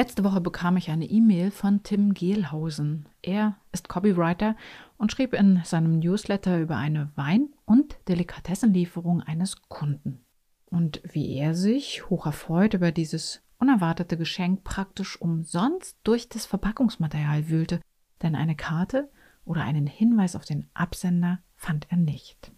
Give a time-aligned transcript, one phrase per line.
[0.00, 3.06] Letzte Woche bekam ich eine E-Mail von Tim Gehlhausen.
[3.20, 4.56] Er ist Copywriter
[4.96, 10.24] und schrieb in seinem Newsletter über eine Wein- und Delikatessenlieferung eines Kunden.
[10.64, 17.50] Und wie er sich hoch erfreut über dieses unerwartete Geschenk praktisch umsonst durch das Verpackungsmaterial
[17.50, 17.78] wühlte,
[18.22, 19.10] denn eine Karte
[19.44, 22.52] oder einen Hinweis auf den Absender fand er nicht.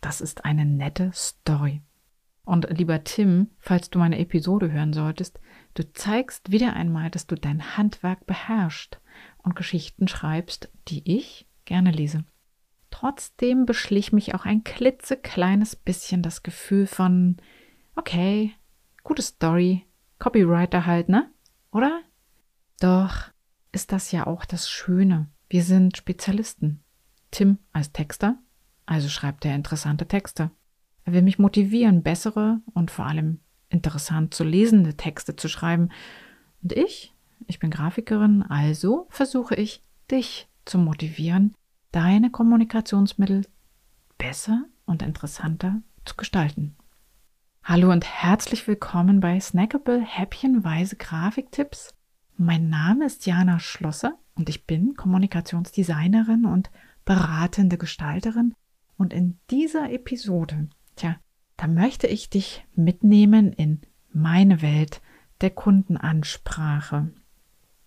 [0.00, 1.82] Das ist eine nette Story.
[2.44, 5.40] Und lieber Tim, falls du meine Episode hören solltest,
[5.78, 9.00] du zeigst wieder einmal, dass du dein Handwerk beherrschst
[9.38, 12.24] und Geschichten schreibst, die ich gerne lese.
[12.90, 17.36] Trotzdem beschlich mich auch ein klitzekleines bisschen das Gefühl von,
[17.94, 18.52] okay,
[19.04, 19.86] gute Story,
[20.18, 21.30] Copywriter halt, ne?
[21.70, 22.00] Oder?
[22.80, 23.30] Doch
[23.70, 25.28] ist das ja auch das Schöne.
[25.48, 26.82] Wir sind Spezialisten.
[27.30, 28.38] Tim als Texter,
[28.86, 30.50] also schreibt er interessante Texte.
[31.04, 35.90] Er will mich motivieren, bessere und vor allem interessant zu lesende Texte zu schreiben.
[36.62, 37.14] Und ich,
[37.46, 41.54] ich bin Grafikerin, also versuche ich, dich zu motivieren,
[41.92, 43.46] deine Kommunikationsmittel
[44.16, 46.76] besser und interessanter zu gestalten.
[47.62, 51.94] Hallo und herzlich willkommen bei Snackable Häppchenweise Grafiktipps.
[52.36, 56.70] Mein Name ist Jana Schlosser und ich bin Kommunikationsdesignerin und
[57.04, 58.54] beratende Gestalterin.
[58.96, 61.14] Und in dieser Episode Tja,
[61.58, 63.80] da möchte ich dich mitnehmen in
[64.12, 65.02] meine Welt
[65.40, 67.10] der Kundenansprache.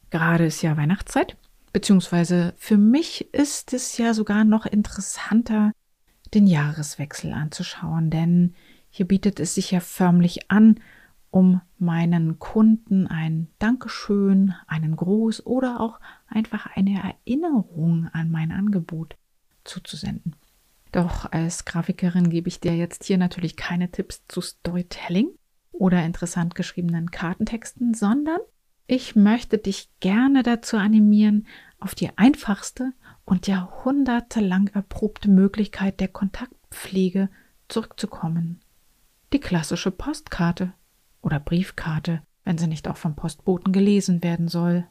[0.10, 1.38] Gerade ist ja Weihnachtszeit,
[1.72, 5.72] beziehungsweise für mich ist es ja sogar noch interessanter,
[6.34, 8.56] den Jahreswechsel anzuschauen, denn
[8.90, 10.80] hier bietet es sich ja förmlich an,
[11.30, 19.16] um meinen Kunden ein Dankeschön, einen Gruß oder auch einfach eine Erinnerung an mein Angebot
[19.64, 20.36] zuzusenden.
[20.92, 25.30] Doch als Grafikerin gebe ich dir jetzt hier natürlich keine Tipps zu Storytelling
[25.72, 28.40] oder interessant geschriebenen Kartentexten, sondern
[28.88, 31.48] ich möchte dich gerne dazu animieren,
[31.80, 32.92] auf die einfachste
[33.24, 37.30] und jahrhundertelang erprobte Möglichkeit der Kontaktpflege
[37.70, 38.60] zurückzukommen.
[39.32, 40.74] Die klassische Postkarte
[41.22, 44.86] oder Briefkarte, wenn sie nicht auch vom Postboten gelesen werden soll.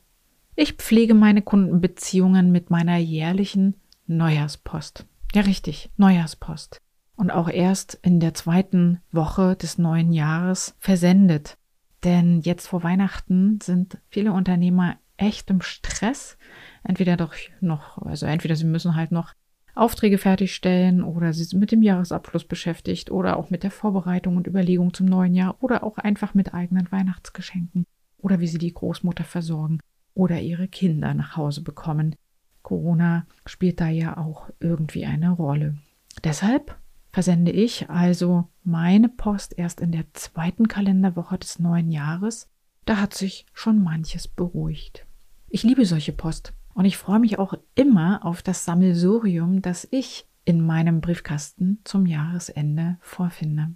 [0.57, 3.75] Ich pflege meine Kundenbeziehungen mit meiner jährlichen
[4.07, 5.05] Neujahrspost.
[5.35, 6.81] Ja, richtig, Neujahrspost.
[7.17, 11.57] Und auch erst in der zweiten Woche des neuen Jahres versendet.
[12.03, 16.39] Denn jetzt vor Weihnachten sind viele Unternehmer echt im Stress.
[16.83, 19.35] Entweder doch noch, also entweder sie müssen halt noch
[19.75, 24.47] Aufträge fertigstellen oder sie sind mit dem Jahresabschluss beschäftigt oder auch mit der Vorbereitung und
[24.47, 27.85] Überlegung zum neuen Jahr oder auch einfach mit eigenen Weihnachtsgeschenken
[28.19, 29.79] oder wie sie die Großmutter versorgen
[30.15, 32.17] oder ihre Kinder nach Hause bekommen.
[32.63, 35.77] Corona spielt da ja auch irgendwie eine Rolle.
[36.25, 36.77] Deshalb
[37.13, 42.49] versende ich also meine Post erst in der zweiten Kalenderwoche des neuen Jahres.
[42.85, 45.07] Da hat sich schon manches beruhigt.
[45.49, 50.27] Ich liebe solche Post und ich freue mich auch immer auf das Sammelsurium, das ich
[50.45, 53.75] in meinem Briefkasten zum Jahresende vorfinde.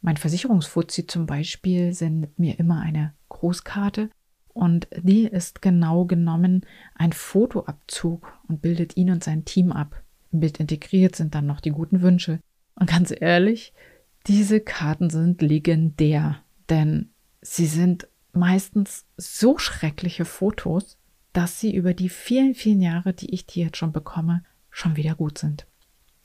[0.00, 4.10] Mein Versicherungsfuzzi zum Beispiel sendet mir immer eine Großkarte
[4.52, 10.02] und die ist genau genommen ein Fotoabzug und bildet ihn und sein Team ab.
[10.32, 12.40] Im Bild integriert sind dann noch die guten Wünsche.
[12.74, 13.72] Und ganz ehrlich,
[14.26, 16.38] diese Karten sind legendär,
[16.70, 17.10] denn
[17.40, 20.98] sie sind meistens so schreckliche Fotos,
[21.32, 25.14] dass sie über die vielen, vielen Jahre, die ich die jetzt schon bekomme, schon wieder
[25.14, 25.66] gut sind.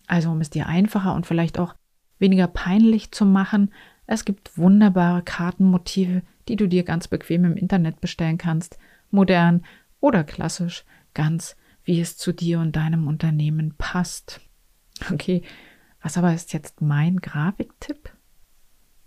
[0.05, 1.75] Also um es dir einfacher und vielleicht auch
[2.19, 3.73] weniger peinlich zu machen,
[4.05, 8.77] es gibt wunderbare Kartenmotive, die du dir ganz bequem im Internet bestellen kannst,
[9.11, 9.65] modern
[9.99, 14.41] oder klassisch, ganz wie es zu dir und deinem Unternehmen passt.
[15.11, 15.43] Okay,
[16.01, 18.11] was aber ist jetzt mein Grafiktipp?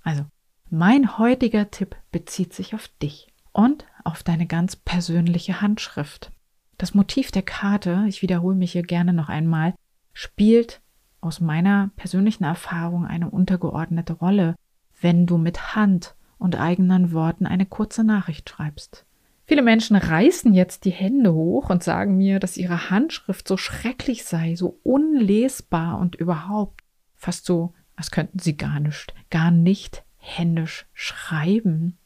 [0.03, 0.25] Also,
[0.71, 6.33] mein heutiger Tipp bezieht sich auf dich und auf deine ganz persönliche Handschrift.
[6.79, 9.75] Das Motiv der Karte, ich wiederhole mich hier gerne noch einmal,
[10.13, 10.81] spielt
[11.21, 14.57] aus meiner persönlichen Erfahrung eine untergeordnete Rolle,
[15.01, 19.05] wenn du mit Hand und eigenen Worten eine kurze Nachricht schreibst.
[19.47, 24.25] Viele Menschen reißen jetzt die Hände hoch und sagen mir, dass ihre Handschrift so schrecklich
[24.25, 26.83] sei, so unlesbar und überhaupt
[27.17, 31.99] fast so, als könnten sie gar nicht, gar nicht händisch schreiben.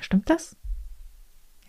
[0.00, 0.56] Stimmt das?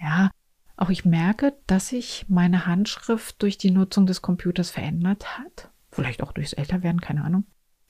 [0.02, 0.32] Ja,
[0.78, 5.70] auch ich merke, dass sich meine Handschrift durch die Nutzung des Computers verändert hat.
[5.92, 7.44] Vielleicht auch durchs Älterwerden, keine Ahnung.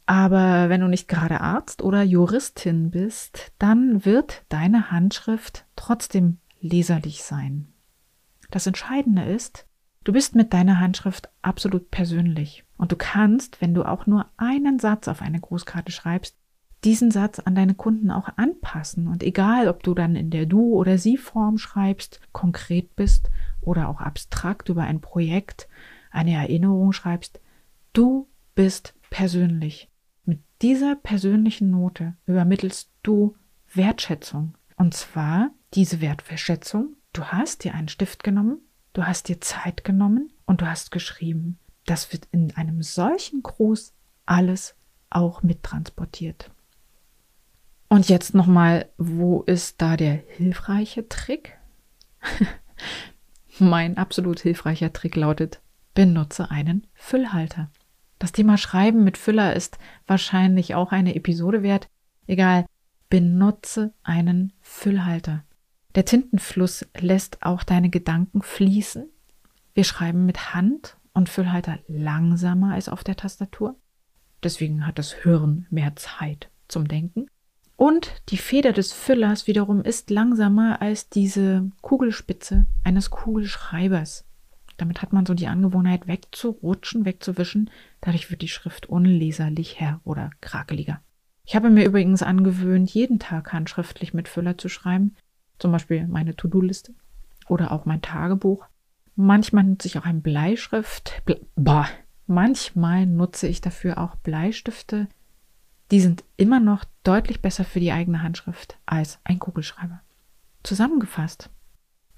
[0.10, 7.22] Aber wenn du nicht gerade Arzt oder Juristin bist, dann wird deine Handschrift trotzdem leserlich
[7.22, 7.72] sein.
[8.50, 9.68] Das Entscheidende ist,
[10.06, 12.66] du bist mit deiner Handschrift absolut persönlich.
[12.76, 16.36] Und du kannst, wenn du auch nur einen Satz auf eine Grußkarte schreibst,
[16.84, 19.08] diesen Satz an deine Kunden auch anpassen.
[19.08, 23.30] Und egal, ob du dann in der Du- oder Sie-Form schreibst, konkret bist
[23.62, 25.70] oder auch abstrakt über ein Projekt,
[26.10, 27.40] eine Erinnerung schreibst,
[27.94, 29.89] du bist persönlich.
[30.62, 33.36] Dieser persönlichen Note übermittelst du
[33.74, 34.58] Wertschätzung.
[34.76, 38.60] Und zwar diese Wertschätzung, du hast dir einen Stift genommen,
[38.94, 41.60] du hast dir Zeit genommen und du hast geschrieben.
[41.86, 43.94] Das wird in einem solchen Gruß
[44.26, 44.76] alles
[45.10, 46.52] auch mittransportiert.
[47.88, 51.58] Und jetzt nochmal, wo ist da der hilfreiche Trick?
[53.60, 55.62] mein absolut hilfreicher Trick lautet,
[55.96, 57.72] benutze einen Füllhalter.
[58.20, 61.90] Das Thema Schreiben mit Füller ist wahrscheinlich auch eine Episode wert.
[62.28, 62.66] Egal,
[63.10, 65.44] benutze einen Füllhalter.
[65.96, 69.10] Der Tintenfluss lässt auch deine Gedanken fließen.
[69.74, 73.76] Wir schreiben mit Hand und Füllhalter langsamer als auf der Tastatur.
[74.44, 77.28] Deswegen hat das Hirn mehr Zeit zum Denken.
[77.76, 84.26] Und die Feder des Füllers wiederum ist langsamer als diese Kugelspitze eines Kugelschreibers.
[84.82, 87.70] Damit hat man so die Angewohnheit wegzurutschen, wegzuwischen.
[88.02, 91.02] Dadurch wird die Schrift unleserlicher oder krakeliger.
[91.46, 95.16] Ich habe mir übrigens angewöhnt, jeden Tag handschriftlich mit Füller zu schreiben.
[95.58, 96.94] Zum Beispiel meine To-Do-Liste
[97.48, 98.66] oder auch mein Tagebuch.
[99.16, 101.22] Manchmal nutze ich auch ein Bleischrift.
[101.26, 101.86] Ble.
[102.28, 105.08] Manchmal nutze ich dafür auch Bleistifte
[105.92, 110.02] die sind immer noch deutlich besser für die eigene Handschrift als ein Kugelschreiber.
[110.64, 111.50] Zusammengefasst,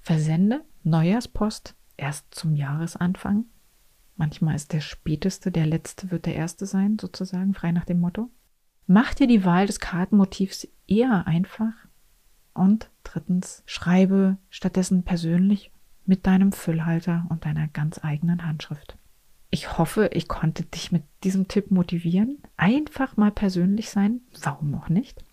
[0.00, 3.46] versende Neujahrspost erst zum Jahresanfang.
[4.16, 8.30] Manchmal ist der späteste, der letzte wird der erste sein, sozusagen, frei nach dem Motto.
[8.86, 11.72] Mach dir die Wahl des Kartenmotivs eher einfach.
[12.54, 15.70] Und drittens, schreibe stattdessen persönlich
[16.04, 18.96] mit deinem Füllhalter und deiner ganz eigenen Handschrift.
[19.50, 22.38] Ich hoffe, ich konnte dich mit diesem Tipp motivieren.
[22.56, 24.22] Einfach mal persönlich sein.
[24.42, 25.24] Warum auch nicht?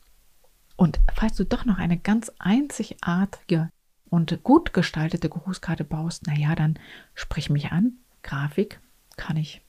[0.75, 3.69] Und falls du doch noch eine ganz einzigartige
[4.09, 6.79] und gut gestaltete Grußkarte baust, naja, dann
[7.13, 7.93] sprich mich an.
[8.23, 8.79] Grafik
[9.15, 9.61] kann ich.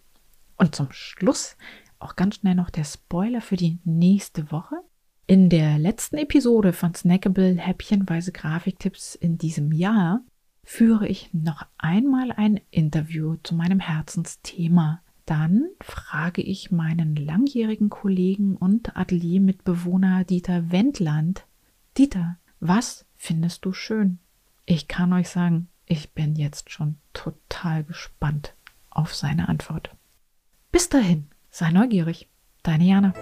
[0.57, 1.57] Und zum Schluss
[1.99, 4.75] auch ganz schnell noch der Spoiler für die nächste Woche.
[5.25, 10.21] In der letzten Episode von Snackable Häppchenweise Grafiktipps in diesem Jahr
[10.65, 15.01] führe ich noch einmal ein Interview zu meinem Herzensthema.
[15.25, 21.45] Dann frage ich meinen langjährigen Kollegen und Ateliermitbewohner Dieter Wendland,
[21.97, 24.19] Dieter, was findest du schön?
[24.65, 28.55] Ich kann euch sagen, ich bin jetzt schon total gespannt
[28.89, 29.95] auf seine Antwort.
[30.71, 32.29] Bis dahin, sei neugierig.
[32.63, 33.13] Deine Jana.